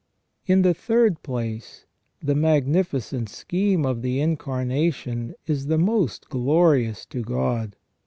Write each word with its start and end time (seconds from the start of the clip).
In 0.47 0.63
the 0.63 0.73
third 0.73 1.21
place, 1.21 1.85
the 2.23 2.33
magnificent 2.33 3.29
scheme 3.29 3.85
of 3.85 4.01
the 4.01 4.19
Incarnation 4.19 5.35
is 5.45 5.67
the 5.67 5.77
most 5.77 6.27
glorious 6.27 7.05
to 7.05 7.21
God. 7.21 7.75